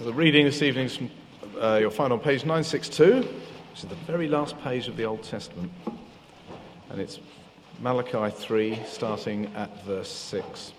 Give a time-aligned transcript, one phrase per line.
[0.00, 1.10] So the reading this evening is from
[1.60, 3.28] uh, you'll find on page 962, which
[3.76, 5.70] is the very last page of the Old Testament.
[6.88, 7.20] And it's
[7.80, 10.72] Malachi 3, starting at verse 6.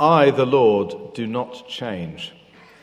[0.00, 2.32] I, the Lord, do not change.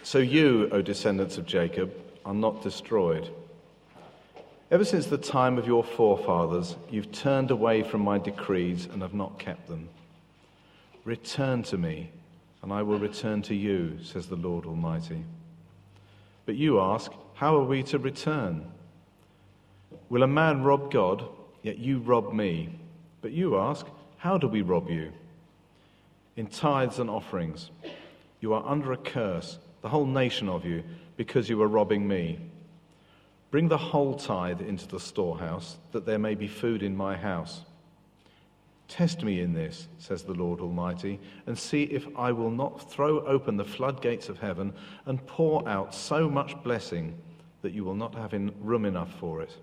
[0.03, 1.93] So you, O descendants of Jacob,
[2.23, 3.29] are not destroyed.
[4.73, 9.13] Ever since the time of your forefathers, you've turned away from my decrees and have
[9.13, 9.87] not kept them.
[11.05, 12.09] Return to me,
[12.63, 15.25] and I will return to you, says the Lord Almighty.
[16.47, 18.65] But you ask, How are we to return?
[20.09, 21.23] Will a man rob God?
[21.61, 22.79] Yet you rob me.
[23.21, 23.85] But you ask,
[24.17, 25.11] How do we rob you?
[26.35, 27.69] In tithes and offerings.
[28.41, 30.83] You are under a curse, the whole nation of you,
[31.15, 32.39] because you are robbing me.
[33.53, 37.61] Bring the whole tithe into the storehouse, that there may be food in my house.
[38.87, 43.19] Test me in this, says the Lord Almighty, and see if I will not throw
[43.27, 44.73] open the floodgates of heaven
[45.05, 47.15] and pour out so much blessing
[47.61, 49.55] that you will not have room enough for it.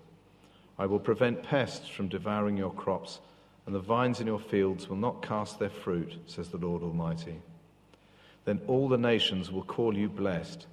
[0.79, 3.19] I will prevent pests from devouring your crops,
[3.65, 7.41] and the vines in your fields will not cast their fruit, says the Lord Almighty.
[8.45, 10.67] Then all the nations will call you blessed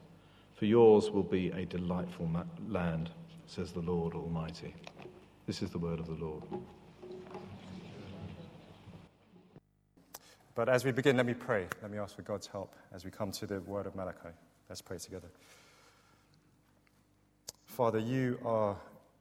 [0.58, 2.28] for yours will be a delightful
[2.66, 3.10] land,
[3.46, 4.74] says the Lord Almighty.
[5.46, 6.42] This is the word of the Lord.
[10.56, 11.68] But as we begin, let me pray.
[11.80, 14.30] Let me ask for God's help as we come to the word of Malachi.
[14.68, 15.28] Let's pray together.
[17.66, 18.76] Father, you are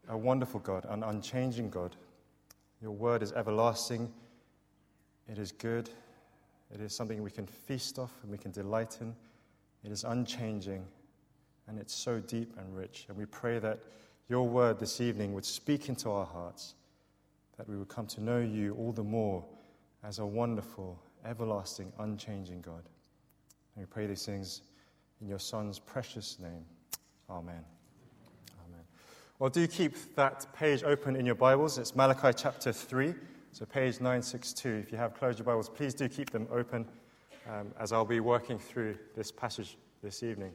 [0.09, 1.95] a wonderful God, an unchanging God.
[2.81, 4.11] Your word is everlasting,
[5.29, 5.91] it is good,
[6.73, 9.15] it is something we can feast off and we can delight in.
[9.83, 10.83] It is unchanging,
[11.67, 13.05] and it's so deep and rich.
[13.09, 13.79] And we pray that
[14.29, 16.75] your word this evening would speak into our hearts,
[17.57, 19.43] that we would come to know you all the more
[20.03, 22.83] as a wonderful, everlasting, unchanging God.
[23.75, 24.61] And we pray these things
[25.21, 26.65] in your Son's precious name.
[27.29, 27.63] Amen.
[28.65, 28.83] Amen.
[29.39, 31.77] Well, do keep that page open in your Bibles.
[31.77, 33.13] It's Malachi chapter 3,
[33.51, 34.69] so page 962.
[34.69, 36.85] If you have closed your Bibles, please do keep them open
[37.49, 40.51] um, as I'll be working through this passage this evening.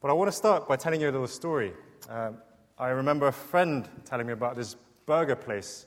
[0.00, 1.72] But I want to start by telling you a little story.
[2.08, 2.38] Um,
[2.78, 4.76] I remember a friend telling me about this
[5.06, 5.86] burger place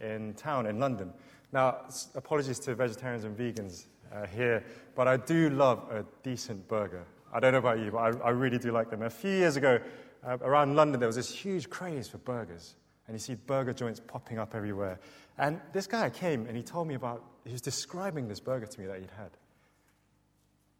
[0.00, 1.12] in town in London.
[1.52, 1.82] Now,
[2.16, 4.64] apologies to vegetarians and vegans uh, here,
[4.96, 7.04] but I do love a decent burger.
[7.32, 9.02] I don't know about you, but I, I really do like them.
[9.02, 9.78] A few years ago,
[10.26, 12.74] uh, around London, there was this huge craze for burgers.
[13.06, 14.98] And you see burger joints popping up everywhere.
[15.38, 18.80] And this guy came and he told me about, he was describing this burger to
[18.80, 19.30] me that he'd had.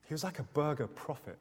[0.06, 1.38] He was like a burger prophet.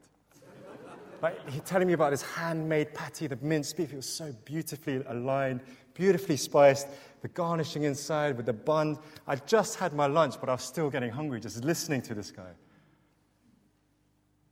[1.22, 3.94] Like, he telling me about his handmade patty, the minced beef.
[3.94, 5.62] It was so beautifully aligned,
[5.94, 6.88] beautifully spiced,
[7.22, 8.98] the garnishing inside with the bun.
[9.28, 12.32] I just had my lunch, but I was still getting hungry just listening to this
[12.32, 12.52] guy.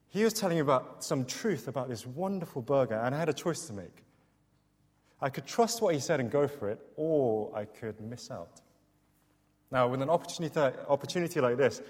[0.10, 3.34] He was telling me about some truth about this wonderful burger, and I had a
[3.34, 4.04] choice to make.
[5.22, 8.62] I could trust what he said and go for it, or I could miss out.
[9.72, 11.82] Now, with an opportunity, opportunity like this,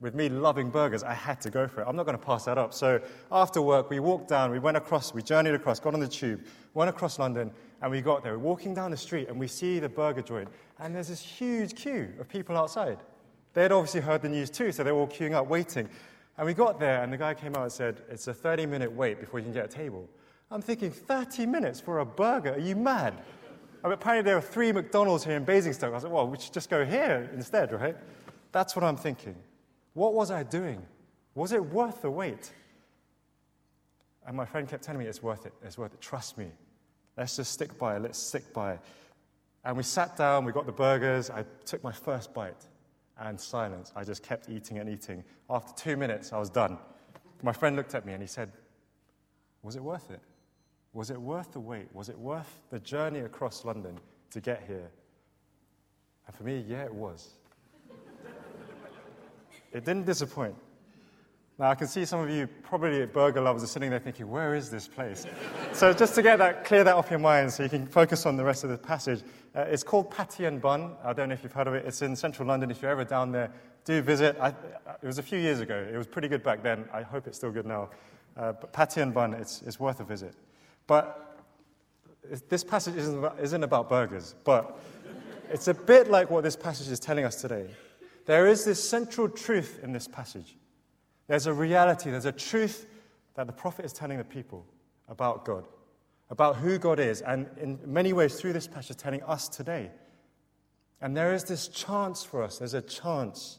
[0.00, 1.86] with me loving burgers, I had to go for it.
[1.88, 2.74] I'm not going to pass that up.
[2.74, 3.00] So
[3.32, 6.44] after work, we walked down, we went across, we journeyed across, got on the tube,
[6.74, 8.32] went across London, and we got there.
[8.32, 10.48] We're walking down the street, and we see the burger joint,
[10.78, 12.98] and there's this huge queue of people outside.
[13.54, 15.88] They had obviously heard the news too, so they were all queuing up, waiting.
[16.36, 18.92] And we got there, and the guy came out and said, It's a 30 minute
[18.92, 20.06] wait before you can get a table.
[20.50, 22.52] I'm thinking, 30 minutes for a burger?
[22.52, 23.14] Are you mad?
[23.82, 25.90] I mean, apparently, there are three McDonald's here in Basingstoke.
[25.90, 27.96] I was like, Well, we should just go here instead, right?
[28.52, 29.36] That's what I'm thinking.
[29.96, 30.82] What was I doing?
[31.34, 32.52] Was it worth the wait?
[34.26, 36.48] And my friend kept telling me, it's worth it, it's worth it, trust me.
[37.16, 38.80] Let's just stick by it, let's stick by it.
[39.64, 42.66] And we sat down, we got the burgers, I took my first bite,
[43.18, 43.90] and silence.
[43.96, 45.24] I just kept eating and eating.
[45.48, 46.76] After two minutes, I was done.
[47.42, 48.52] My friend looked at me and he said,
[49.62, 50.20] Was it worth it?
[50.92, 51.88] Was it worth the wait?
[51.94, 53.98] Was it worth the journey across London
[54.32, 54.90] to get here?
[56.26, 57.35] And for me, yeah, it was.
[59.76, 60.54] It didn't disappoint.
[61.58, 64.54] Now, I can see some of you, probably burger lovers, are sitting there thinking, where
[64.54, 65.26] is this place?
[65.74, 68.38] so, just to get that, clear that off your mind so you can focus on
[68.38, 69.22] the rest of the passage,
[69.54, 70.92] uh, it's called Patty and Bun.
[71.04, 71.84] I don't know if you've heard of it.
[71.84, 72.70] It's in central London.
[72.70, 73.52] If you're ever down there,
[73.84, 74.38] do visit.
[74.40, 75.86] I, it was a few years ago.
[75.92, 76.88] It was pretty good back then.
[76.90, 77.90] I hope it's still good now.
[78.34, 80.34] Uh, but Patty and Bun, it's, it's worth a visit.
[80.86, 81.38] But
[82.48, 84.78] this passage isn't about, isn't about burgers, but
[85.50, 87.68] it's a bit like what this passage is telling us today.
[88.26, 90.56] There is this central truth in this passage.
[91.28, 92.86] There's a reality, there's a truth
[93.34, 94.66] that the prophet is telling the people
[95.08, 95.66] about God,
[96.30, 99.90] about who God is, and in many ways through this passage, telling us today.
[101.00, 103.58] And there is this chance for us, there's a chance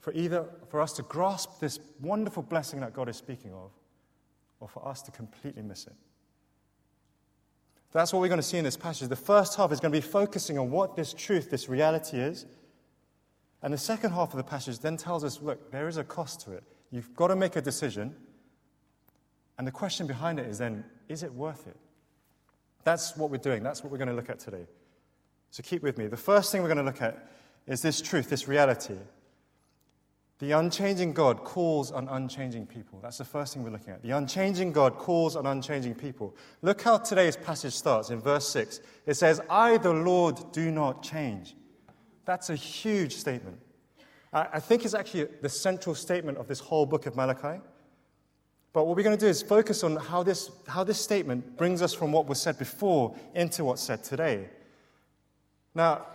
[0.00, 3.70] for either for us to grasp this wonderful blessing that God is speaking of,
[4.60, 5.94] or for us to completely miss it.
[7.92, 9.08] That's what we're going to see in this passage.
[9.08, 12.44] The first half is going to be focusing on what this truth, this reality is.
[13.64, 16.42] And the second half of the passage then tells us look, there is a cost
[16.42, 16.62] to it.
[16.90, 18.14] You've got to make a decision.
[19.56, 21.76] And the question behind it is then, is it worth it?
[22.84, 23.62] That's what we're doing.
[23.62, 24.66] That's what we're going to look at today.
[25.50, 26.08] So keep with me.
[26.08, 27.30] The first thing we're going to look at
[27.66, 28.98] is this truth, this reality.
[30.40, 32.98] The unchanging God calls on unchanging people.
[33.00, 34.02] That's the first thing we're looking at.
[34.02, 36.36] The unchanging God calls on unchanging people.
[36.60, 38.80] Look how today's passage starts in verse 6.
[39.06, 41.54] It says, I, the Lord, do not change.
[42.24, 43.58] That's a huge statement.
[44.32, 47.60] I think it's actually the central statement of this whole book of Malachi.
[48.72, 51.80] But what we're going to do is focus on how this, how this statement brings
[51.82, 54.48] us from what was said before into what's said today.
[55.72, 56.06] Now,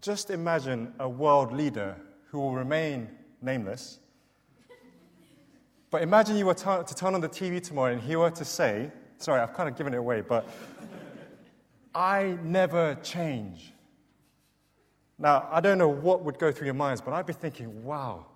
[0.00, 1.96] just imagine a world leader
[2.26, 3.08] who will remain
[3.40, 4.00] nameless.
[5.92, 8.90] But imagine you were to turn on the TV tomorrow and he were to say,
[9.18, 10.48] sorry, I've kind of given it away, but
[11.94, 13.73] I never change.
[15.24, 18.26] Now, I don't know what would go through your minds, but I'd be thinking, wow,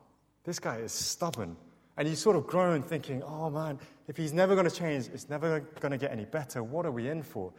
[0.45, 1.55] this guy is stubborn.
[1.99, 5.29] And you sort of groan thinking, oh man, if he's never going to change, it's
[5.29, 6.63] never going to get any better.
[6.63, 7.53] What are we in for?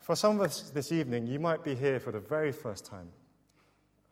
[0.00, 3.08] For some of us this evening, you might be here for the very first time.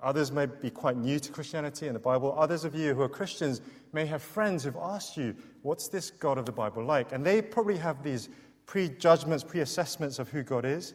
[0.01, 2.37] Others may be quite new to Christianity and the Bible.
[2.39, 3.61] Others of you who are Christians
[3.93, 7.11] may have friends who've asked you, What's this God of the Bible like?
[7.11, 8.29] And they probably have these
[8.67, 10.95] prejudgments, pre assessments of who God is.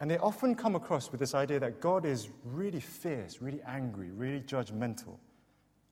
[0.00, 4.10] And they often come across with this idea that God is really fierce, really angry,
[4.10, 5.16] really judgmental,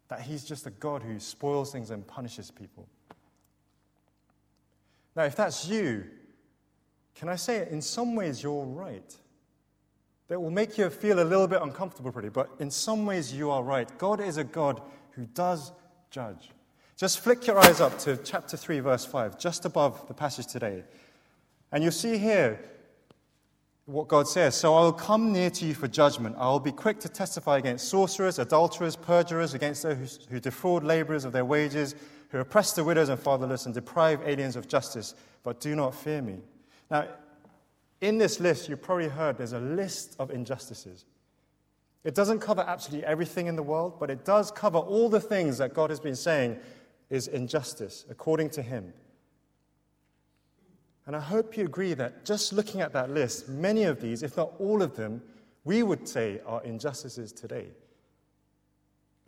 [0.08, 2.88] that He's just a God who spoils things and punishes people.
[5.14, 6.04] Now, if that's you,
[7.14, 9.16] can I say, in some ways, you're right
[10.28, 13.50] that will make you feel a little bit uncomfortable, pretty, but in some ways you
[13.50, 13.98] are right.
[13.98, 15.72] God is a God who does
[16.10, 16.48] judge.
[16.96, 20.84] Just flick your eyes up to chapter 3, verse 5, just above the passage today.
[21.70, 22.58] And you'll see here
[23.86, 24.54] what God says.
[24.54, 26.36] So I will come near to you for judgment.
[26.38, 31.24] I will be quick to testify against sorcerers, adulterers, perjurers, against those who defraud laborers
[31.24, 31.94] of their wages,
[32.30, 35.14] who oppress the widows and fatherless, and deprive aliens of justice.
[35.42, 36.38] But do not fear me.
[36.90, 37.08] Now,
[38.00, 41.04] in this list, you probably heard there's a list of injustices.
[42.04, 45.58] It doesn't cover absolutely everything in the world, but it does cover all the things
[45.58, 46.58] that God has been saying
[47.10, 48.92] is injustice, according to Him.
[51.06, 54.36] And I hope you agree that just looking at that list, many of these, if
[54.36, 55.22] not all of them,
[55.64, 57.68] we would say are injustices today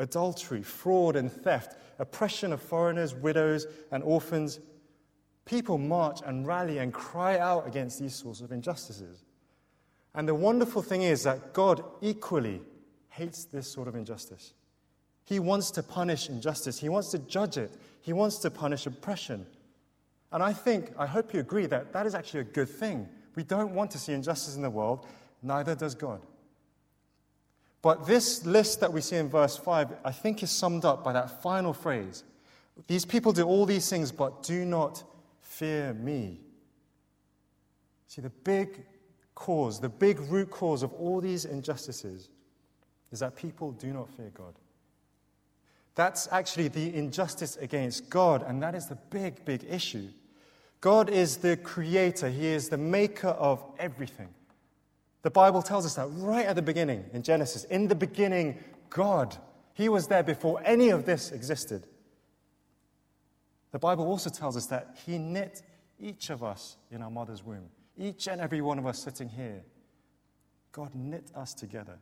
[0.00, 4.58] adultery, fraud, and theft, oppression of foreigners, widows, and orphans,
[5.44, 9.24] people march and rally and cry out against these sorts of injustices.
[10.14, 12.60] And the wonderful thing is that God equally
[13.08, 14.52] hates this sort of injustice.
[15.24, 19.46] He wants to punish injustice, He wants to judge it, He wants to punish oppression.
[20.34, 23.08] And I think, I hope you agree that that is actually a good thing.
[23.36, 25.06] We don't want to see injustice in the world,
[25.40, 26.20] neither does God.
[27.80, 31.12] But this list that we see in verse 5, I think, is summed up by
[31.12, 32.24] that final phrase.
[32.88, 35.04] These people do all these things, but do not
[35.40, 36.40] fear me.
[38.08, 38.84] See, the big
[39.36, 42.28] cause, the big root cause of all these injustices
[43.12, 44.54] is that people do not fear God.
[45.94, 50.08] That's actually the injustice against God, and that is the big, big issue.
[50.80, 54.28] God is the creator, He is the maker of everything.
[55.22, 57.64] The Bible tells us that right at the beginning in Genesis.
[57.64, 58.58] In the beginning,
[58.90, 59.36] God.
[59.72, 61.86] He was there before any of this existed.
[63.72, 65.62] The Bible also tells us that He knit
[65.98, 69.64] each of us in our mother's womb, each and every one of us sitting here.
[70.70, 71.98] God knit us together.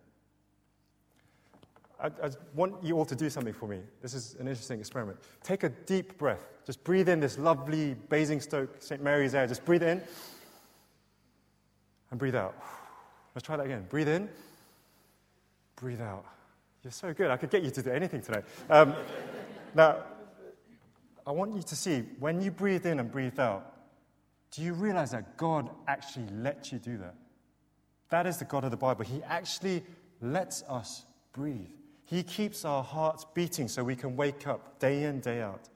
[2.03, 3.79] I, I, want you all to do something for me.
[4.01, 5.19] This is an interesting experiment.
[5.45, 6.41] Take a deep breath.
[6.67, 9.03] Just breathe in this lovely Basingstoke, St.
[9.03, 9.47] Mary's air.
[9.47, 10.03] Just breathe in
[12.11, 12.57] and breathe out.
[13.35, 13.87] Let's try that again.
[13.89, 14.29] Breathe in,
[15.77, 16.25] breathe out.
[16.83, 17.31] You're so good.
[17.31, 18.43] I could get you to do anything today.
[18.69, 18.95] Um,
[19.75, 19.99] now,
[21.25, 23.73] I want you to see when you breathe in and breathe out,
[24.51, 27.15] do you realize that God actually lets you do that?
[28.11, 29.05] That is the God of the Bible.
[29.05, 29.85] He actually
[30.21, 31.71] lets us breathe.
[32.13, 35.71] He keeps our hearts beating so we can wake up day in, day out.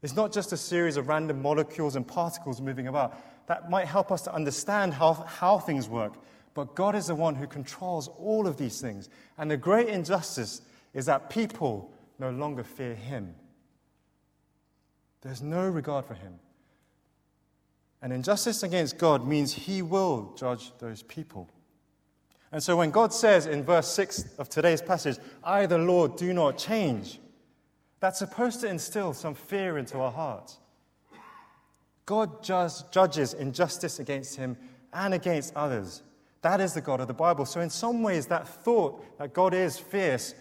[0.00, 3.18] It's not just a series of random molecules and particles moving about.
[3.48, 6.14] That might help us to understand how, how things work.
[6.54, 9.08] But God is the one who controls all of these things.
[9.36, 10.62] And the great injustice
[10.94, 13.34] is that people no longer fear Him.
[15.22, 16.34] There's no regard for him.
[18.00, 21.48] And injustice against God means he will judge those people.
[22.52, 26.34] And so when God says in verse 6 of today's passage, I, the Lord, do
[26.34, 27.18] not change,
[27.98, 30.58] that's supposed to instill some fear into our hearts.
[32.04, 34.58] God just judges injustice against him
[34.92, 36.02] and against others.
[36.42, 37.46] That is the God of the Bible.
[37.46, 40.34] So, in some ways, that thought that God is fierce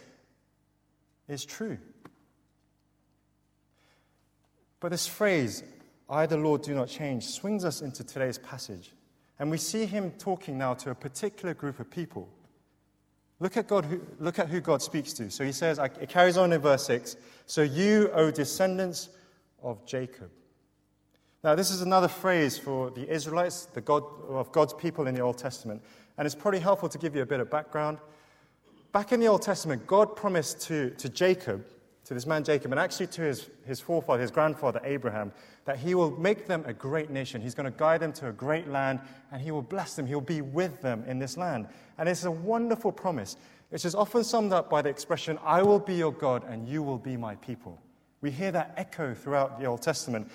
[1.30, 1.77] is true.
[4.80, 5.63] But this phrase,
[6.10, 8.91] I, the Lord, do not change, swings us into today's passage.
[9.41, 12.29] And we see him talking now to a particular group of people.
[13.39, 15.31] Look at, God, who, look at who God speaks to.
[15.31, 17.15] So he says, it carries on in verse 6
[17.48, 19.10] So you, O descendants
[19.63, 20.29] of Jacob.
[21.43, 25.21] Now, this is another phrase for the Israelites, the God, of God's people in the
[25.21, 25.81] Old Testament.
[26.19, 27.98] And it's probably helpful to give you a bit of background.
[28.91, 31.65] Back in the Old Testament, God promised to, to Jacob
[32.05, 35.31] to this man Jacob, and actually to his, his forefather, his grandfather Abraham,
[35.65, 37.41] that he will make them a great nation.
[37.41, 39.00] He's going to guide them to a great land,
[39.31, 40.05] and he will bless them.
[40.08, 41.67] He'll be with them in this land.
[41.98, 43.38] And it's a wonderful promise,
[43.70, 46.81] which is often summed up by the expression, I will be your God, and you
[46.81, 47.79] will be my people.
[48.22, 50.29] We hear that echo throughout the Old Testament.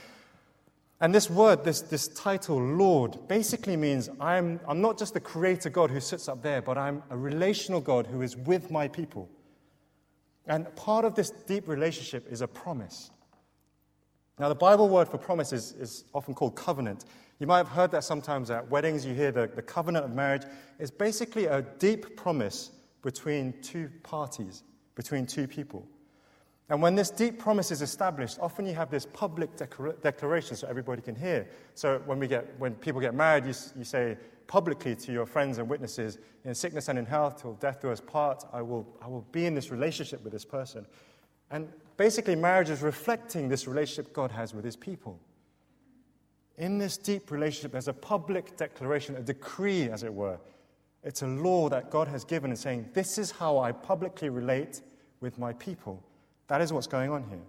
[1.00, 5.68] And this word, this, this title, Lord, basically means I'm, I'm not just the creator
[5.68, 9.28] God who sits up there, but I'm a relational God who is with my people.
[10.46, 13.10] And part of this deep relationship is a promise.
[14.38, 17.04] Now, the Bible word for promise is, is often called covenant.
[17.38, 20.42] You might have heard that sometimes at weddings, you hear the, the covenant of marriage.
[20.78, 22.70] It's basically a deep promise
[23.02, 24.62] between two parties,
[24.94, 25.86] between two people.
[26.68, 29.50] And when this deep promise is established, often you have this public
[30.02, 31.48] declaration so everybody can hear.
[31.74, 35.58] So when, we get, when people get married, you, you say, publicly to your friends
[35.58, 38.44] and witnesses in sickness and in health till death do us part.
[38.52, 40.86] I will, I will be in this relationship with this person.
[41.50, 45.20] And basically, marriage is reflecting this relationship God has with his people.
[46.58, 50.38] In this deep relationship, there's a public declaration, a decree, as it were.
[51.02, 54.80] It's a law that God has given and saying, This is how I publicly relate
[55.20, 56.02] with my people.
[56.48, 57.42] That is what's going on here.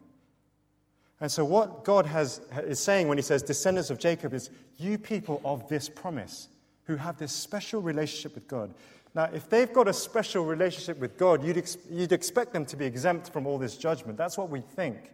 [1.19, 4.97] And so, what God has, is saying when He says, descendants of Jacob, is, You
[4.97, 6.49] people of this promise
[6.87, 8.73] who have this special relationship with God.
[9.13, 12.77] Now, if they've got a special relationship with God, you'd, ex- you'd expect them to
[12.77, 14.17] be exempt from all this judgment.
[14.17, 15.11] That's what we think.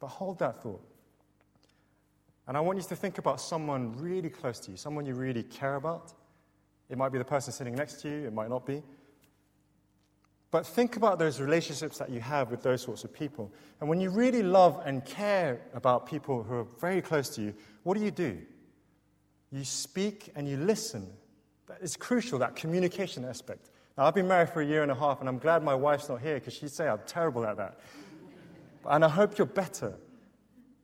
[0.00, 0.82] But hold that thought.
[2.48, 5.42] And I want you to think about someone really close to you, someone you really
[5.42, 6.12] care about.
[6.88, 8.82] It might be the person sitting next to you, it might not be.
[10.52, 13.52] But think about those relationships that you have with those sorts of people.
[13.80, 17.52] And when you really love and care about people who are very close to you,
[17.82, 18.38] what do you do?
[19.50, 21.06] You speak and you listen.
[21.66, 23.70] That is crucial, that communication aspect.
[23.96, 26.08] Now, I've been married for a year and a half, and I'm glad my wife's
[26.08, 27.80] not here because she'd say I'm terrible at that.
[28.84, 29.94] And I hope you're better.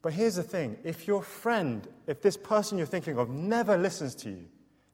[0.01, 4.15] But here's the thing if your friend, if this person you're thinking of never listens
[4.17, 4.45] to you,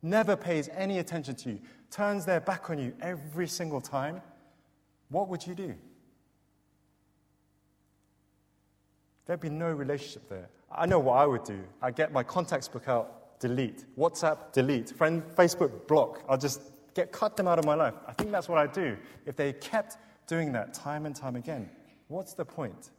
[0.03, 1.61] never pays any attention to you,
[1.91, 4.21] turns their back on you every single time,
[5.09, 5.75] what would you do?
[9.25, 10.49] There'd be no relationship there.
[10.71, 11.61] I know what I would do.
[11.81, 13.85] I'd get my contacts book out delete.
[13.97, 14.91] WhatsApp, delete.
[14.91, 16.23] Friend, Facebook, block.
[16.29, 16.61] I'll just
[16.95, 17.95] get cut them out of my life.
[18.07, 18.97] I think that's what I do.
[19.27, 21.71] If they kept doing that time and time again,
[22.09, 22.91] what's the point?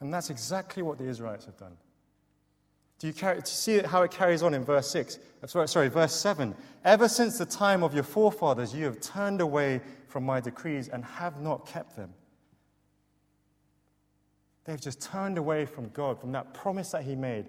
[0.00, 1.76] And that's exactly what the Israelites have done.
[2.98, 5.18] Do you, carry, do you see how it carries on in verse 6?
[5.42, 6.54] Uh, sorry, sorry, verse 7.
[6.84, 11.02] Ever since the time of your forefathers, you have turned away from my decrees and
[11.04, 12.12] have not kept them.
[14.64, 17.46] They've just turned away from God, from that promise that He made,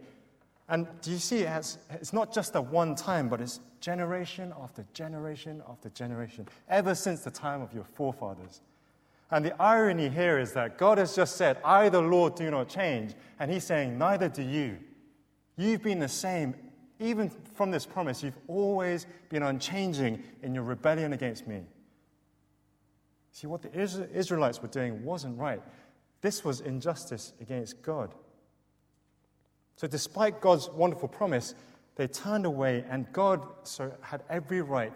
[0.72, 4.54] and do you see, it has, it's not just a one time, but it's generation
[4.58, 8.62] after generation after generation, ever since the time of your forefathers.
[9.32, 12.70] And the irony here is that God has just said, I, the Lord, do not
[12.70, 13.16] change.
[13.38, 14.78] And He's saying, Neither do you.
[15.58, 16.56] You've been the same,
[17.00, 18.24] even from this promise.
[18.24, 21.64] You've always been unchanging in your rebellion against me.
[23.34, 25.62] See, what the Israelites were doing wasn't right.
[26.22, 28.14] This was injustice against God.
[29.82, 31.56] So, despite God's wonderful promise,
[31.96, 34.94] they turned away, and God so had every right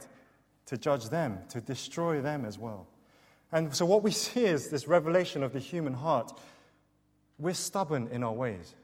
[0.67, 2.85] to judge them, to destroy them as well.
[3.51, 6.39] And so, what we see is this revelation of the human heart.
[7.39, 8.75] We're stubborn in our ways.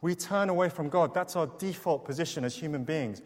[0.00, 1.12] We turn away from God.
[1.12, 3.22] That's our default position as human beings.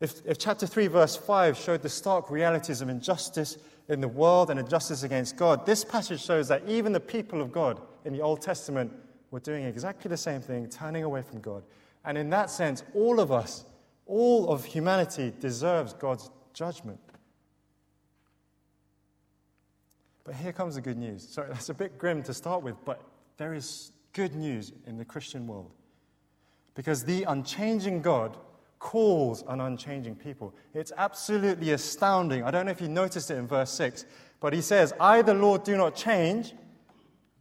[0.00, 3.58] If, if chapter 3, verse 5 showed the stark realities of injustice
[3.88, 7.52] in the world and injustice against God, this passage shows that even the people of
[7.52, 8.92] God in the Old Testament
[9.32, 11.64] we're doing exactly the same thing, turning away from God.
[12.04, 13.64] And in that sense, all of us,
[14.06, 17.00] all of humanity deserves God's judgment.
[20.24, 21.26] But here comes the good news.
[21.26, 23.00] Sorry, that's a bit grim to start with, but
[23.38, 25.72] there is good news in the Christian world.
[26.74, 28.36] Because the unchanging God
[28.78, 30.54] calls an unchanging people.
[30.74, 32.44] It's absolutely astounding.
[32.44, 34.04] I don't know if you noticed it in verse 6,
[34.40, 36.52] but he says, I, the Lord, do not change,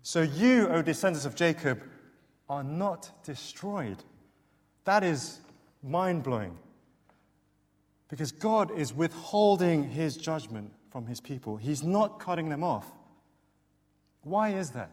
[0.03, 1.83] so you, O descendants of Jacob,
[2.49, 3.97] are not destroyed.
[4.85, 5.39] That is
[5.83, 6.57] mind blowing.
[8.09, 12.91] Because God is withholding his judgment from his people, he's not cutting them off.
[14.23, 14.91] Why is that?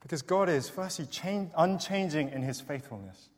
[0.00, 3.30] Because God is, firstly, change, unchanging in his faithfulness.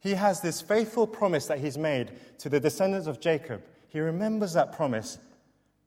[0.00, 3.62] He has this faithful promise that he's made to the descendants of Jacob.
[3.88, 5.18] He remembers that promise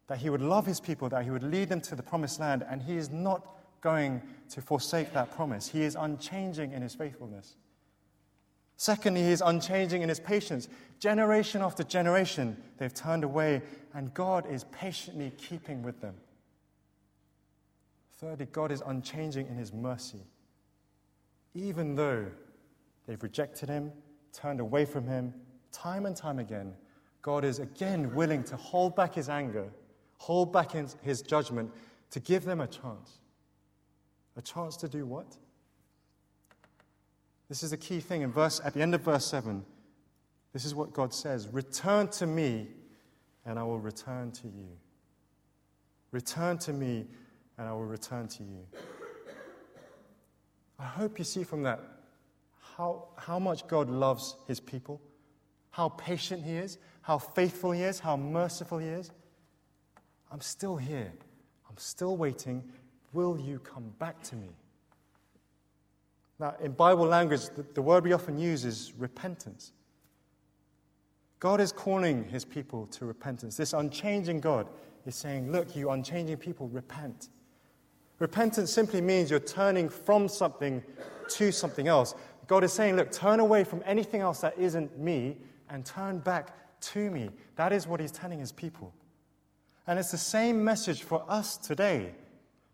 [0.09, 2.65] that he would love his people, that he would lead them to the promised land,
[2.67, 5.67] and he is not going to forsake that promise.
[5.67, 7.55] He is unchanging in his faithfulness.
[8.75, 10.67] Secondly, he is unchanging in his patience.
[10.99, 13.61] Generation after generation, they've turned away,
[13.93, 16.15] and God is patiently keeping with them.
[18.13, 20.25] Thirdly, God is unchanging in his mercy.
[21.53, 22.25] Even though
[23.05, 23.91] they've rejected him,
[24.33, 25.35] turned away from him,
[25.71, 26.73] time and time again,
[27.21, 29.69] God is again willing to hold back his anger,
[30.19, 31.71] hold back in his judgment,
[32.11, 33.19] to give them a chance.
[34.37, 35.35] A chance to do what?
[37.49, 39.65] This is the key thing in verse at the end of verse 7.
[40.53, 42.69] This is what God says, "Return to me,
[43.45, 44.77] and I will return to you."
[46.11, 47.07] Return to me,
[47.57, 48.65] and I will return to you.
[50.77, 51.79] I hope you see from that
[52.75, 55.01] how, how much God loves his people,
[55.71, 59.11] how patient he is, how faithful he is, how merciful he is.
[60.31, 61.11] I'm still here.
[61.69, 62.63] I'm still waiting.
[63.13, 64.49] Will you come back to me?
[66.39, 69.73] Now, in Bible language, the, the word we often use is repentance.
[71.39, 73.57] God is calling his people to repentance.
[73.57, 74.67] This unchanging God
[75.05, 77.29] is saying, Look, you unchanging people, repent.
[78.19, 80.83] Repentance simply means you're turning from something
[81.29, 82.15] to something else.
[82.47, 85.37] God is saying, look, turn away from anything else that isn't me
[85.69, 87.29] and turn back to me.
[87.55, 88.93] That is what he's telling his people.
[89.89, 92.11] And it's the same message for us today,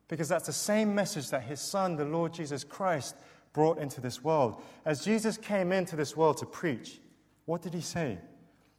[0.09, 3.15] because that's the same message that his son, the Lord Jesus Christ,
[3.53, 4.61] brought into this world.
[4.83, 6.99] As Jesus came into this world to preach,
[7.45, 8.17] what did he say?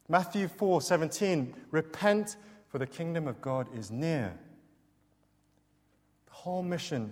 [0.07, 4.37] Matthew 4 17, repent, for the kingdom of God is near
[6.27, 7.11] The whole mission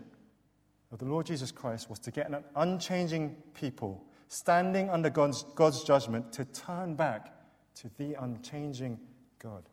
[0.92, 5.84] of the Lord Jesus Christ was to get an unchanging people standing under God's, God's
[5.84, 7.34] judgment to turn back
[7.78, 9.00] to the unchanging
[9.40, 9.64] God.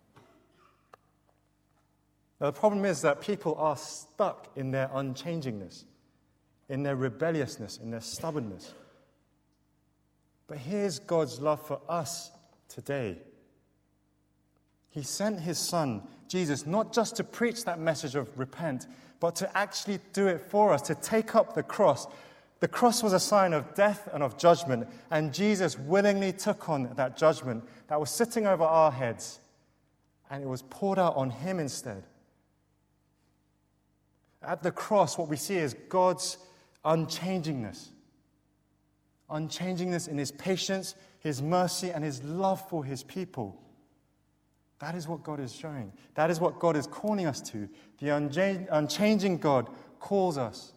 [2.43, 5.85] Now, the problem is that people are stuck in their unchangingness,
[6.69, 8.75] in their rebelliousness, in their stubbornness.
[10.49, 12.33] But here's God's love for us
[12.69, 13.19] today.
[14.91, 18.89] He sent his son, Jesus, not just to preach that message of repent,
[19.21, 22.09] but to actually do it for us, to take up the cross.
[22.59, 26.93] The cross was a sign of death and of judgment, and Jesus willingly took on
[26.97, 29.39] that judgment that was sitting over our heads,
[30.29, 32.03] and it was poured out on him instead.
[34.45, 36.39] At the cross, what we see is God's
[36.85, 37.89] unchangingness.
[39.31, 43.57] Unchangingness in his patience, his mercy, and his love for his people.
[44.81, 45.93] That is what God is showing.
[46.15, 47.69] That is what God is calling us to.
[47.99, 48.09] The
[48.71, 49.69] unchanging God
[50.01, 50.73] calls us.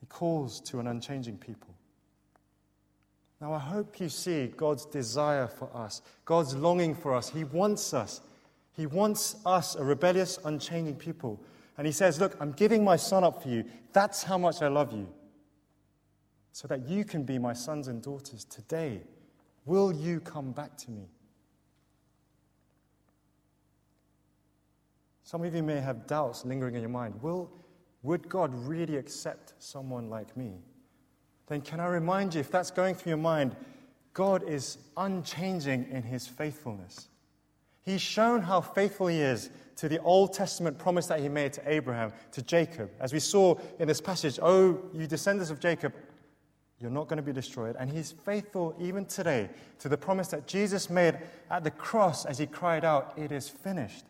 [0.00, 1.74] He calls to an unchanging people.
[3.40, 7.28] Now, I hope you see God's desire for us, God's longing for us.
[7.28, 8.20] He wants us.
[8.72, 11.38] He wants us, a rebellious, unchanging people.
[11.78, 13.64] And He says, Look, I'm giving my son up for you.
[13.92, 15.08] That's how much I love you.
[16.52, 19.00] So that you can be my sons and daughters today.
[19.64, 21.08] Will you come back to me?
[25.22, 27.22] Some of you may have doubts lingering in your mind.
[27.22, 27.50] Will,
[28.02, 30.54] would God really accept someone like me?
[31.48, 33.54] Then can I remind you, if that's going through your mind,
[34.14, 37.08] God is unchanging in his faithfulness.
[37.82, 41.62] He's shown how faithful he is to the Old Testament promise that he made to
[41.70, 42.90] Abraham, to Jacob.
[43.00, 45.92] As we saw in this passage, oh, you descendants of Jacob,
[46.80, 47.76] you're not going to be destroyed.
[47.78, 51.18] And he's faithful even today to the promise that Jesus made
[51.50, 54.04] at the cross as he cried out, It is finished.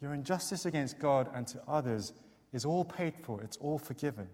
[0.00, 2.12] Your injustice against God and to others
[2.52, 4.28] is all paid for, it's all forgiven.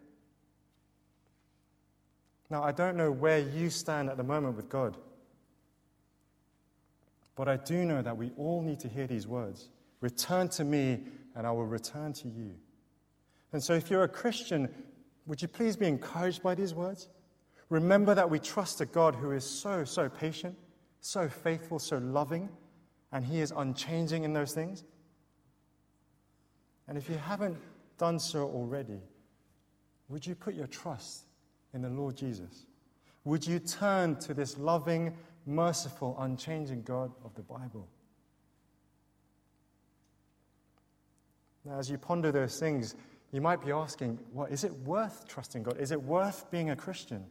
[2.51, 4.97] Now, I don't know where you stand at the moment with God,
[7.39, 9.71] but I do know that we all need to hear these words
[10.01, 11.01] Return to me,
[11.35, 12.55] and I will return to you.
[13.53, 14.69] And so, if you're a Christian,
[15.27, 17.09] would you please be encouraged by these words?
[17.69, 20.57] Remember that we trust a God who is so, so patient,
[21.01, 22.49] so faithful, so loving,
[23.13, 24.85] and He is unchanging in those things.
[26.87, 27.57] And if you haven't
[27.99, 29.01] done so already,
[30.09, 31.27] would you put your trust
[31.75, 32.67] in the Lord Jesus?
[33.25, 35.15] Would you turn to this loving,
[35.49, 37.89] merciful, unchanging God of the Bible?
[41.65, 42.95] Now, as you ponder those things,
[43.33, 45.79] you might be asking, well, is it worth trusting God?
[45.79, 47.25] Is it worth being a Christian?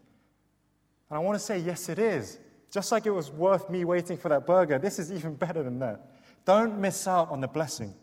[1.09, 2.39] And I want to say, yes, it is.
[2.69, 5.79] Just like it was worth me waiting for that burger, this is even better than
[5.79, 6.11] that.
[6.45, 7.93] Don't miss out on the blessing.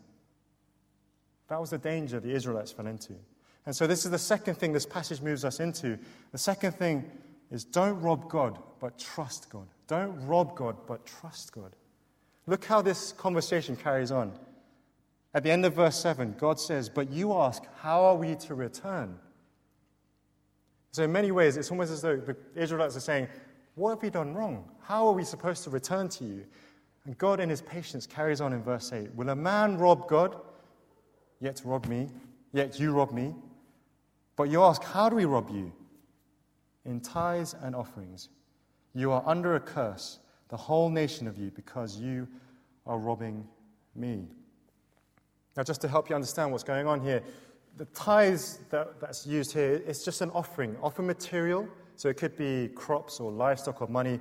[1.47, 3.13] That was the danger the Israelites fell into.
[3.65, 5.97] And so, this is the second thing this passage moves us into.
[6.31, 7.09] The second thing
[7.51, 9.67] is don't rob God, but trust God.
[9.87, 11.75] Don't rob God, but trust God.
[12.47, 14.37] Look how this conversation carries on.
[15.33, 18.55] At the end of verse 7, God says, But you ask, how are we to
[18.55, 19.19] return?
[20.91, 23.27] So, in many ways, it's almost as though the Israelites are saying,
[23.75, 24.69] What have we done wrong?
[24.81, 26.45] How are we supposed to return to you?
[27.05, 30.37] And God, in his patience, carries on in verse 8 Will a man rob God?
[31.41, 32.07] Yet rob me,
[32.53, 33.35] yet you rob me.
[34.37, 35.73] But you ask, How do we rob you?
[36.85, 38.29] In tithes and offerings.
[38.95, 42.27] You are under a curse, the whole nation of you, because you
[42.87, 43.45] are robbing
[43.93, 44.25] me.
[45.55, 47.21] Now, just to help you understand what's going on here,
[47.77, 51.67] the tithes that, that's used here, it's just an offering, offer material.
[51.97, 54.19] So it could be crops or livestock or money,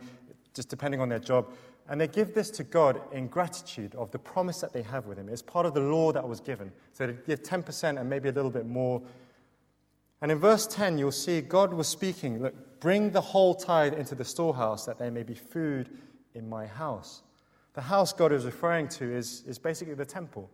[0.55, 1.53] just depending on their job.
[1.89, 5.19] And they give this to God in gratitude of the promise that they have with
[5.19, 5.29] Him.
[5.29, 6.73] It's part of the law that was given.
[6.93, 9.03] So they give 10% and maybe a little bit more.
[10.21, 12.55] And in verse 10, you'll see God was speaking, Look,
[12.85, 15.89] bring the whole tithe into the storehouse that there may be food
[16.35, 17.23] in my house.
[17.73, 20.51] The house God is referring to is, is basically the temple.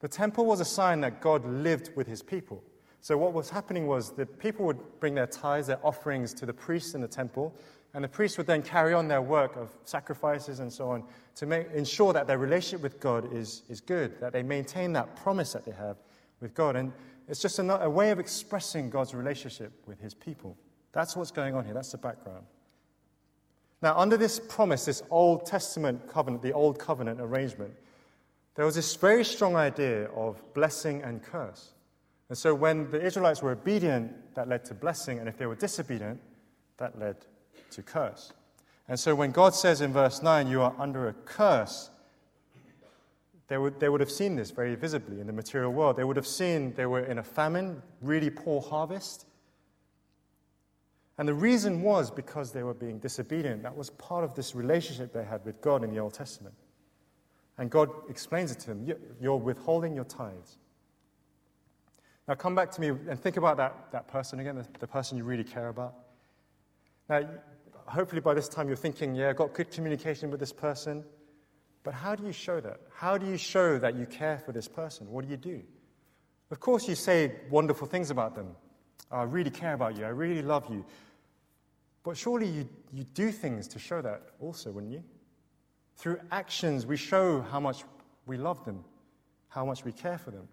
[0.00, 2.62] The temple was a sign that God lived with his people.
[3.00, 6.52] So, what was happening was the people would bring their tithes, their offerings to the
[6.52, 7.54] priests in the temple,
[7.94, 11.02] and the priests would then carry on their work of sacrifices and so on
[11.36, 15.16] to make, ensure that their relationship with God is, is good, that they maintain that
[15.16, 15.96] promise that they have
[16.42, 16.76] with God.
[16.76, 16.92] And
[17.26, 20.58] it's just a, a way of expressing God's relationship with his people.
[20.92, 21.74] That's what's going on here.
[21.74, 22.44] That's the background.
[23.82, 27.72] Now, under this promise, this Old Testament covenant, the Old Covenant arrangement,
[28.54, 31.70] there was this very strong idea of blessing and curse.
[32.28, 35.54] And so when the Israelites were obedient, that led to blessing, and if they were
[35.54, 36.20] disobedient,
[36.76, 37.16] that led
[37.70, 38.32] to curse.
[38.88, 41.90] And so when God says in verse 9, you are under a curse,
[43.48, 45.96] they would, they would have seen this very visibly in the material world.
[45.96, 49.26] They would have seen they were in a famine, really poor harvest.
[51.20, 53.62] And the reason was because they were being disobedient.
[53.62, 56.54] That was part of this relationship they had with God in the Old Testament.
[57.58, 60.56] And God explains it to them you're withholding your tithes.
[62.26, 65.18] Now, come back to me and think about that, that person again, the, the person
[65.18, 65.92] you really care about.
[67.10, 67.28] Now,
[67.84, 71.04] hopefully by this time you're thinking, yeah, I've got good communication with this person.
[71.82, 72.80] But how do you show that?
[72.94, 75.10] How do you show that you care for this person?
[75.10, 75.60] What do you do?
[76.50, 78.56] Of course, you say wonderful things about them.
[79.10, 80.06] I really care about you.
[80.06, 80.82] I really love you.
[82.02, 85.02] But surely you, you do things to show that also, wouldn't you?
[85.96, 87.84] Through actions, we show how much
[88.26, 88.84] we love them,
[89.48, 90.48] how much we care for them.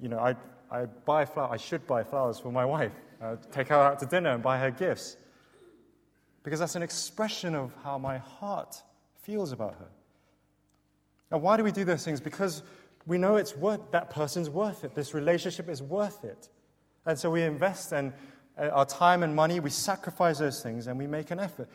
[0.00, 0.34] You know, I,
[0.70, 4.30] I buy I should buy flowers for my wife, uh, take her out to dinner
[4.30, 5.16] and buy her gifts.
[6.42, 8.80] Because that's an expression of how my heart
[9.20, 9.88] feels about her.
[11.30, 12.20] Now, why do we do those things?
[12.20, 12.62] Because
[13.04, 14.94] we know it's worth, that person's worth it.
[14.94, 16.48] This relationship is worth it.
[17.04, 18.12] And so we invest in uh,
[18.58, 21.68] Uh, our time and money, we sacrifice those things, and we make an effort.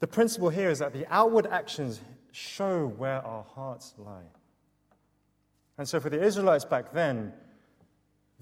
[0.00, 2.00] The principle here is that the outward actions
[2.32, 4.28] show where our hearts lie.
[5.76, 7.32] And so for the Israelites back then,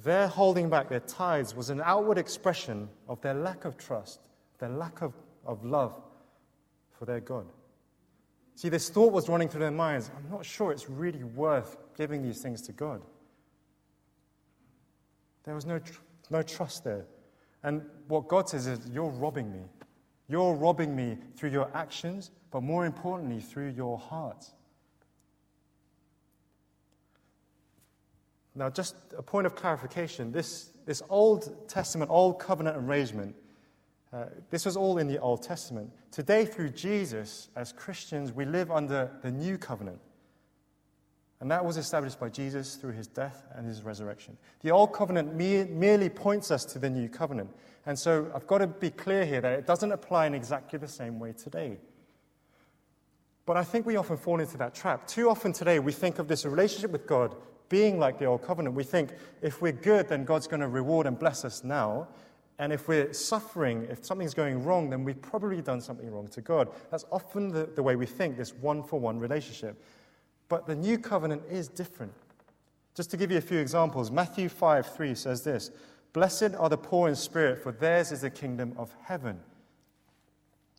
[0.05, 4.21] their holding back their tithes was an outward expression of their lack of trust,
[4.59, 5.13] their lack of,
[5.45, 5.95] of love
[6.99, 7.47] for their God.
[8.55, 12.23] See, this thought was running through their minds I'm not sure it's really worth giving
[12.23, 13.03] these things to God.
[15.45, 17.07] There was no, tr- no trust there.
[17.69, 19.61] And what God says is, You're robbing me.
[20.27, 24.47] You're robbing me through your actions, but more importantly, through your heart.
[28.55, 33.37] Now, just a point of clarification this, this Old Testament, Old Covenant arrangement,
[34.15, 35.91] uh, this was all in the Old Testament.
[36.11, 39.99] Today, through Jesus, as Christians, we live under the New Covenant.
[41.41, 44.37] And that was established by Jesus through his death and his resurrection.
[44.63, 47.51] The Old Covenant me- merely points us to the New Covenant.
[47.87, 50.89] And so I've got to be clear here that it doesn't apply in exactly the
[50.89, 51.79] same way today.
[53.47, 55.07] But I think we often fall into that trap.
[55.07, 57.35] Too often today, we think of this relationship with God
[57.69, 58.75] being like the Old Covenant.
[58.75, 62.09] We think if we're good, then God's going to reward and bless us now.
[62.59, 66.41] And if we're suffering, if something's going wrong, then we've probably done something wrong to
[66.41, 66.69] God.
[66.91, 69.81] That's often the, the way we think, this one for one relationship.
[70.49, 72.13] But the new covenant is different.
[72.95, 75.71] Just to give you a few examples, Matthew 5 3 says this
[76.13, 79.41] Blessed are the poor in spirit, for theirs is the kingdom of heaven.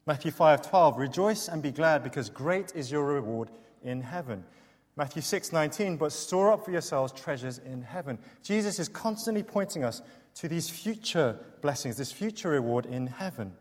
[0.06, 3.52] Matthew 5:12 Rejoice and be glad because great is your reward
[3.84, 4.44] in heaven.
[4.96, 8.18] Matthew 6:19 But store up for yourselves treasures in heaven.
[8.42, 10.02] Jesus is constantly pointing us
[10.36, 13.56] to these future blessings, this future reward in heaven.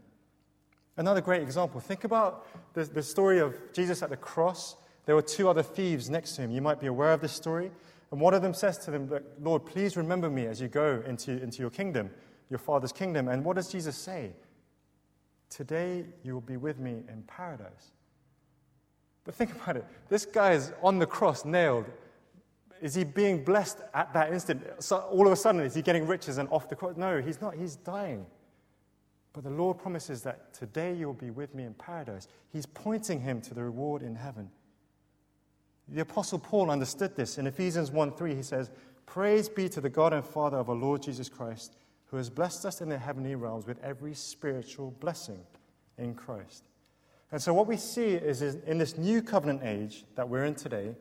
[0.97, 1.81] Another great example.
[1.81, 4.77] Think about the, the story of Jesus at the cross.
[5.09, 6.51] There were two other thieves next to him.
[6.51, 7.71] You might be aware of this story.
[8.11, 11.42] And one of them says to them, Lord, please remember me as you go into,
[11.42, 12.11] into your kingdom,
[12.51, 13.27] your Father's kingdom.
[13.27, 14.33] And what does Jesus say?
[15.49, 17.92] Today you will be with me in paradise.
[19.25, 19.87] But think about it.
[20.11, 21.87] This guy is on the cross, nailed.
[22.83, 24.62] Is he being blessed at that instant?
[24.81, 26.99] So all of a sudden, is he getting riches and off the cross?
[26.99, 27.55] No, he's not.
[27.55, 28.27] He's dying.
[29.33, 32.29] But the Lord promises that today you will be with me in paradise.
[32.53, 34.51] He's pointing him to the reward in heaven.
[35.88, 37.38] The Apostle Paul understood this.
[37.38, 38.70] In Ephesians 1 3, he says,
[39.07, 41.77] Praise be to the God and Father of our Lord Jesus Christ
[42.11, 45.38] who has blessed us in the heavenly realms with every spiritual blessing
[45.98, 46.64] in Christ.
[47.31, 50.94] And so, what we see is in this new covenant age that we're in today,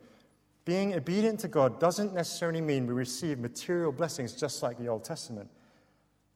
[0.65, 5.06] being obedient to God doesn't necessarily mean we receive material blessings just like the Old
[5.06, 5.50] Testament.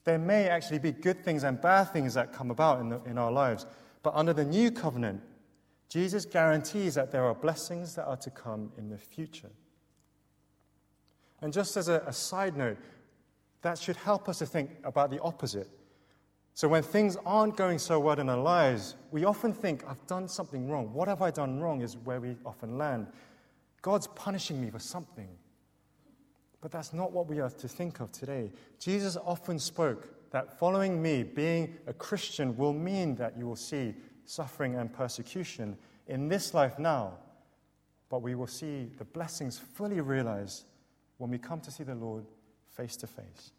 [0.06, 3.18] There may actually be good things and bad things that come about in, the, in
[3.18, 3.66] our lives.
[4.04, 5.22] But under the new covenant,
[5.92, 9.52] Jesus guarantees that there are blessings that are to come in the future.
[11.42, 12.78] And just as a, a side note,
[13.62, 15.68] that should help us to think about the opposite.
[16.54, 20.30] So, when things aren't going so well in our lives, we often think, I've done
[20.30, 20.94] something wrong.
[20.94, 21.82] What have I done wrong?
[21.82, 23.08] is where we often land.
[23.82, 25.28] God's punishing me for something.
[26.62, 28.54] But that's not what we are to think of today.
[28.80, 33.94] Jesus often spoke that following me, being a Christian, will mean that you will see
[34.26, 37.14] suffering and persecution in this life now,
[38.10, 40.66] but we will see the blessings fully realized
[41.18, 42.26] when we come to see the Lord
[42.68, 43.52] face to face.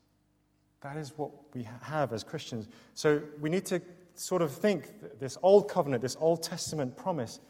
[0.80, 2.68] That is what we have as Christians.
[2.94, 3.80] So we need to
[4.14, 7.40] sort of think this old covenant, this Old Testament promise,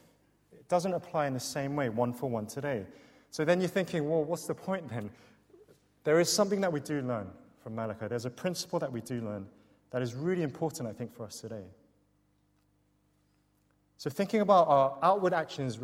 [0.53, 2.87] it doesn't apply in the same way, one for one today.
[3.31, 5.11] So then you're thinking, well, what's the point then?
[6.05, 7.29] There is something that we do learn
[7.63, 8.07] from Malachi.
[8.09, 9.47] There's a principle that we do learn
[9.91, 11.65] that is really important, I think, for us today.
[14.03, 15.79] So, thinking about our outward actions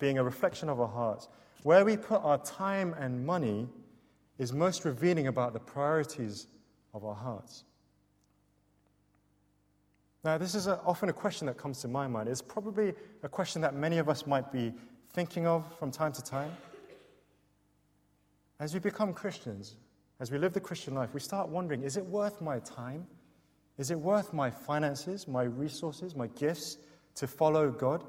[0.00, 1.28] being a reflection of our hearts,
[1.62, 3.68] where we put our time and money
[4.36, 6.48] is most revealing about the priorities
[6.92, 7.62] of our hearts.
[10.24, 12.28] Now, this is a, often a question that comes to my mind.
[12.28, 14.74] It's probably a question that many of us might be
[15.12, 16.50] thinking of from time to time.
[18.58, 19.76] As we become Christians,
[20.18, 23.06] as we live the Christian life, we start wondering is it worth my time?
[23.78, 26.78] Is it worth my finances, my resources, my gifts
[27.16, 28.04] to follow God?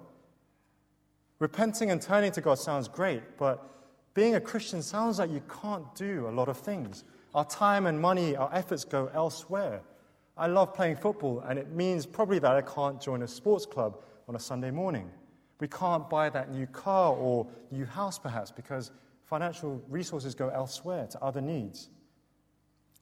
[1.40, 3.70] Repenting and turning to God sounds great, but
[4.14, 7.04] being a Christian sounds like you can't do a lot of things.
[7.34, 9.82] Our time and money, our efforts go elsewhere.
[10.38, 13.98] I love playing football, and it means probably that I can't join a sports club
[14.28, 15.10] on a Sunday morning.
[15.60, 18.92] We can't buy that new car or new house, perhaps, because
[19.26, 21.90] financial resources go elsewhere to other needs.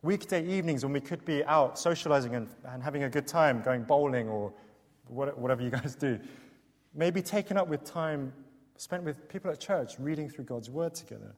[0.04, 3.84] Weekday evenings when we could be out socializing and, and having a good time, going
[3.84, 4.52] bowling or
[5.12, 6.20] whatever you guys do,
[6.94, 8.34] Maybe taken up with time
[8.78, 11.36] spent with people at church reading through God's Word together.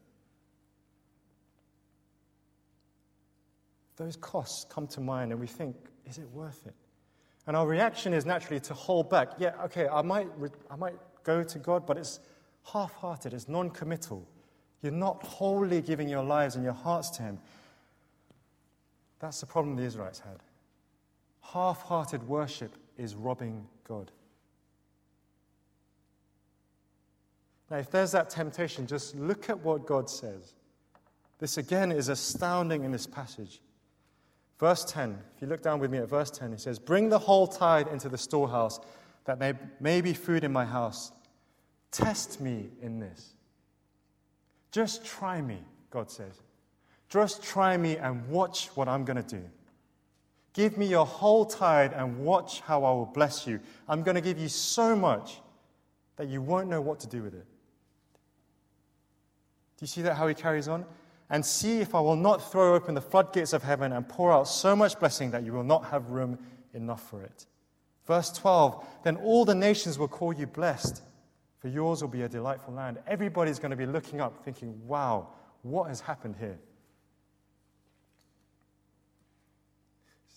[3.97, 6.73] Those costs come to mind, and we think, is it worth it?
[7.45, 9.33] And our reaction is naturally to hold back.
[9.37, 10.29] Yeah, okay, I might,
[10.71, 12.19] I might go to God, but it's
[12.71, 14.27] half hearted, it's non committal.
[14.81, 17.39] You're not wholly giving your lives and your hearts to Him.
[19.19, 20.41] That's the problem the Israelites had.
[21.41, 24.11] Half hearted worship is robbing God.
[27.69, 30.53] Now, if there's that temptation, just look at what God says.
[31.39, 33.61] This again is astounding in this passage.
[34.59, 37.19] Verse 10, if you look down with me at verse 10, he says, Bring the
[37.19, 38.79] whole tithe into the storehouse,
[39.25, 41.11] that there may be food in my house.
[41.91, 43.33] Test me in this.
[44.71, 46.41] Just try me, God says.
[47.09, 49.43] Just try me and watch what I'm going to do.
[50.53, 53.59] Give me your whole tithe and watch how I will bless you.
[53.89, 55.41] I'm going to give you so much
[56.15, 57.45] that you won't know what to do with it
[59.77, 60.85] Do you see that how he carries on?
[61.29, 64.47] And see if I will not throw open the floodgates of heaven and pour out
[64.47, 66.37] so much blessing that you will not have room
[66.75, 67.47] enough for it.
[68.05, 71.01] Verse 12 Then all the nations will call you blessed,
[71.57, 72.99] for yours will be a delightful land.
[73.07, 75.29] Everybody's going to be looking up, thinking, wow,
[75.63, 76.59] what has happened here?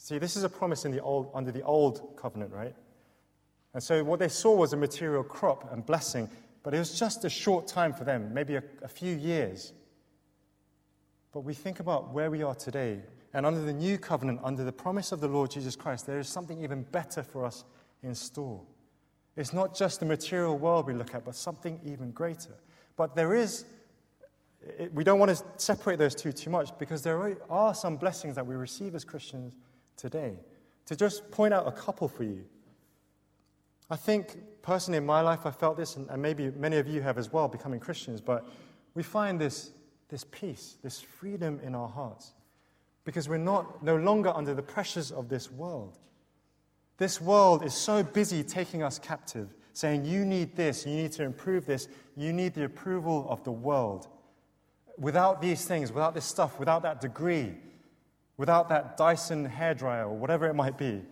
[0.07, 2.77] See, this is a promise in the old, under the old covenant, right?
[3.75, 6.31] And so what they saw was a material crop and blessing,
[6.63, 9.73] but it was just a short time for them, maybe a, a few years.
[11.33, 13.01] But we think about where we are today,
[13.35, 16.29] and under the new covenant, under the promise of the Lord Jesus Christ, there is
[16.29, 17.65] something even better for us
[18.05, 18.61] in store.
[19.37, 22.55] It's not just the material world we look at, but something even greater.
[22.95, 23.65] But there is,
[24.95, 28.47] we don't want to separate those two too much because there are some blessings that
[28.47, 29.57] we receive as Christians
[29.97, 30.39] today.
[30.87, 32.45] To just point out a couple for you.
[33.91, 37.19] I think personally in my life I felt this, and maybe many of you have
[37.19, 38.49] as well, becoming Christians, but
[38.95, 39.71] we find this,
[40.09, 42.33] this peace, this freedom in our hearts
[43.07, 45.97] because we're not, no longer under the pressures of this world.
[46.99, 51.23] This world is so busy taking us captive, saying, You need this, you need to
[51.23, 54.09] improve this, you need the approval of the world.
[54.99, 57.55] Without these things, without this stuff, without that degree,
[58.37, 61.03] without that Dyson hairdryer or whatever it might be,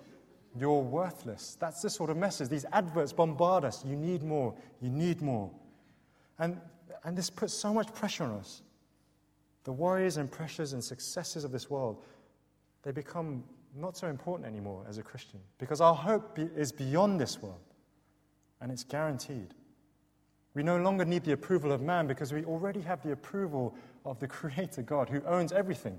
[0.56, 1.56] you're worthless.
[1.58, 2.48] That's the sort of message.
[2.48, 3.84] These adverts bombard us.
[3.84, 5.50] You need more, you need more.
[6.38, 6.60] And,
[7.04, 8.62] and this puts so much pressure on us.
[9.64, 12.04] The worries and pressures and successes of this world,
[12.82, 13.42] they become
[13.74, 17.60] not so important anymore as a Christian because our hope be, is beyond this world
[18.60, 19.54] and it's guaranteed.
[20.54, 24.20] We no longer need the approval of man because we already have the approval of
[24.20, 25.98] the Creator God who owns everything.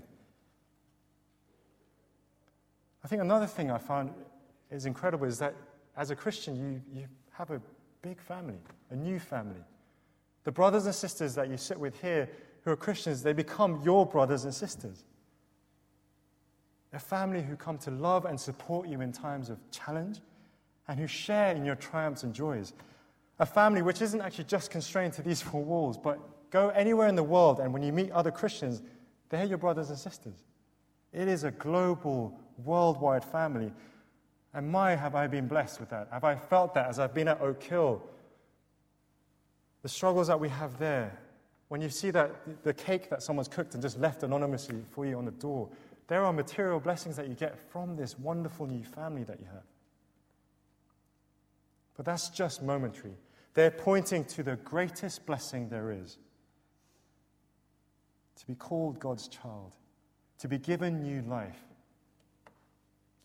[3.06, 4.10] I think another thing I find
[4.68, 5.54] is incredible is that
[5.96, 7.62] as a Christian, you, you have a
[8.02, 8.58] big family,
[8.90, 9.62] a new family.
[10.42, 12.28] The brothers and sisters that you sit with here
[12.62, 15.04] who are Christians, they become your brothers and sisters
[16.92, 20.18] a family who come to love and support you in times of challenge
[20.88, 22.72] and who share in your triumphs and joys.
[23.38, 26.18] A family which isn't actually just constrained to these four walls, but
[26.50, 28.82] go anywhere in the world and when you meet other Christians,
[29.28, 30.42] they're your brothers and sisters.
[31.12, 33.72] It is a global, worldwide family.
[34.54, 36.08] And my, have I been blessed with that?
[36.10, 38.02] Have I felt that as I've been at Oak Hill?
[39.82, 41.18] The struggles that we have there.
[41.68, 45.18] When you see that the cake that someone's cooked and just left anonymously for you
[45.18, 45.68] on the door,
[46.08, 49.64] there are material blessings that you get from this wonderful new family that you have.
[51.96, 53.14] But that's just momentary.
[53.54, 56.18] They're pointing to the greatest blessing there is
[58.36, 59.74] to be called God's child,
[60.38, 61.58] to be given new life.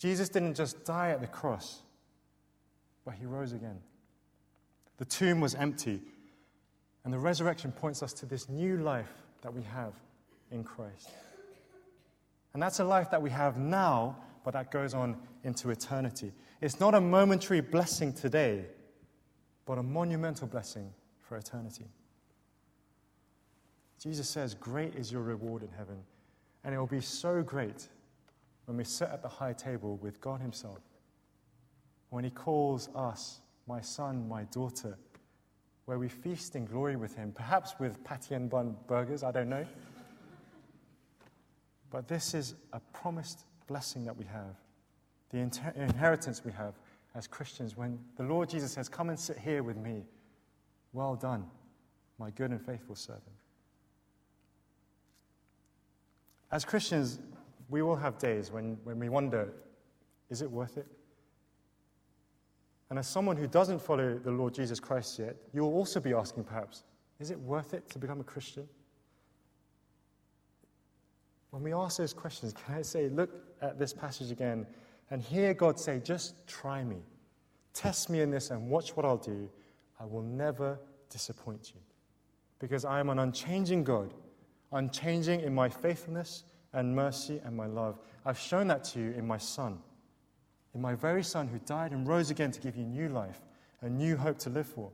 [0.02, 1.84] Jesus didn't just die at the cross,
[3.06, 3.78] but he rose again.
[4.98, 6.02] The tomb was empty,
[7.04, 9.94] and the resurrection points us to this new life that we have
[10.50, 11.12] in Christ.
[12.56, 16.32] And that's a life that we have now, but that goes on into eternity.
[16.62, 18.66] It's not a momentary blessing today,
[19.68, 21.86] but a monumental blessing for eternity.
[24.02, 25.98] Jesus says, Great is your reward in heaven.
[26.64, 27.88] And it will be so great
[28.66, 30.80] when we sit at the high table with God Himself.
[32.10, 34.98] When He calls us, my son, my daughter,
[35.86, 39.50] where we feast in glory with Him, perhaps with patty and bun burgers, I don't
[39.50, 39.66] know.
[41.90, 44.56] But this is a promised blessing that we have,
[45.30, 46.74] the inter- inheritance we have
[47.16, 50.06] as Christians when the Lord Jesus says, Come and sit here with me.
[50.94, 51.46] Well done,
[52.18, 53.24] my good and faithful servant.
[56.52, 57.20] As Christians,
[57.72, 59.52] we will have days when, when we wonder,
[60.30, 60.86] is it worth it?
[62.90, 66.44] And as someone who doesn't follow the Lord Jesus Christ yet, you'll also be asking
[66.44, 66.84] perhaps,
[67.22, 68.68] is it worth it to become a Christian?
[71.52, 73.30] When we ask those questions, can I say, look
[73.62, 74.68] at this passage again
[75.10, 76.98] and hear God say, just try me.
[77.74, 79.50] Test me in this and watch what I'll do.
[79.98, 80.78] I will never
[81.10, 81.80] disappoint you.
[82.60, 84.14] Because I am an unchanging God,
[84.74, 88.00] unchanging in my faithfulness and mercy and my love.
[88.26, 89.80] I've shown that to you in my Son,
[90.74, 93.42] in my very Son who died and rose again to give you new life,
[93.82, 94.92] a new hope to live for.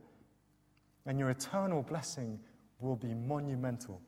[1.06, 2.38] And your eternal blessing
[2.80, 4.00] will be monumental.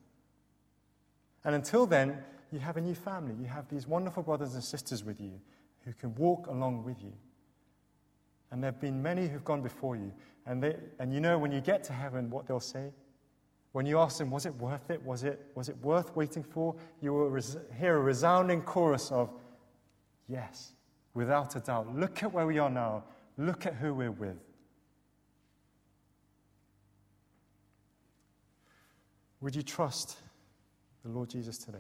[1.45, 2.19] And until then,
[2.53, 3.35] you have a new family.
[3.41, 5.41] You have these wonderful brothers and sisters with you
[5.85, 7.13] who can walk along with you.
[8.51, 10.13] And there have been many who've gone before you.
[10.47, 12.91] And, they, and you know, when you get to heaven, what they'll say?
[13.73, 15.03] When you ask them, was it worth it?
[15.05, 16.75] Was it, was it worth waiting for?
[17.01, 19.31] You will res- hear a resounding chorus of,
[20.29, 20.73] yes,
[21.15, 21.95] without a doubt.
[21.95, 23.05] Look at where we are now.
[23.39, 24.37] Look at who we're with.
[29.41, 30.17] Would you trust
[31.05, 31.79] the Lord Jesus today?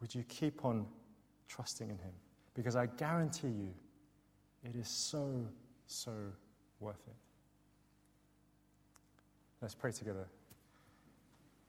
[0.00, 0.86] Would you keep on
[1.48, 2.12] trusting in Him?
[2.54, 3.74] Because I guarantee you,
[4.62, 5.48] it is so,
[5.86, 6.12] so
[6.80, 7.14] worth it.
[9.62, 10.26] Let's pray together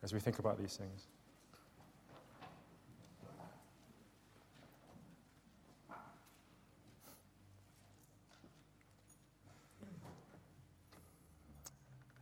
[0.02, 1.08] as we think about these things.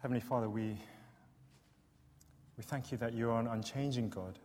[0.01, 0.77] Heavenly Father, we,
[2.57, 4.37] we thank you that you are an unchanging God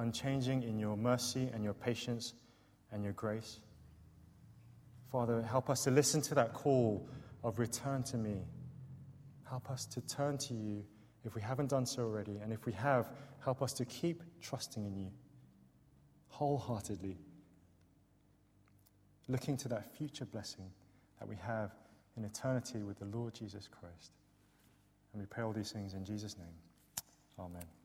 [0.00, 2.34] unchanging in your mercy and your patience
[2.92, 3.60] and your grace.
[5.12, 7.06] Father, help us to listen to that call
[7.44, 8.42] of return to me.
[9.50, 10.84] Help us to turn to you
[11.24, 12.38] if we haven't done so already.
[12.40, 13.10] And if we have,
[13.44, 15.10] help us to keep trusting in you
[16.28, 17.18] wholeheartedly,
[19.28, 20.70] looking to that future blessing
[21.18, 21.72] that we have
[22.16, 24.12] in eternity with the Lord Jesus Christ.
[25.12, 26.54] And we pray all these things in Jesus' name.
[27.38, 27.79] Amen.